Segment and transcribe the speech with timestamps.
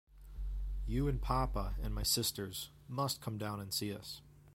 [0.87, 4.23] You and papa, and my sisters, must come down and see us.